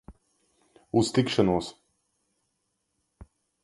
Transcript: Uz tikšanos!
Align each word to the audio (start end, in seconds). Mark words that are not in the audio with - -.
Uz 1.01 1.07
tikšanos! 1.19 1.67